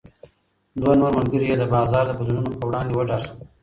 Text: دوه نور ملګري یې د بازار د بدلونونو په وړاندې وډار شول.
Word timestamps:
دوه 0.79 0.93
نور 0.99 1.11
ملګري 1.17 1.45
یې 1.49 1.55
د 1.59 1.63
بازار 1.73 2.03
د 2.07 2.11
بدلونونو 2.17 2.51
په 2.59 2.63
وړاندې 2.69 2.91
وډار 2.93 3.21
شول. 3.25 3.37